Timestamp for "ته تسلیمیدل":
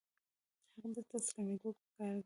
0.95-1.71